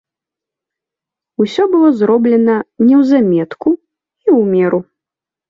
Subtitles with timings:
[1.45, 2.57] Усё было зроблена
[2.89, 3.69] неўзаметку
[4.25, 4.81] і ў меру.